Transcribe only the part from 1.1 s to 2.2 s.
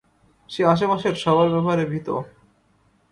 সবার ব্যাপারে ভীত।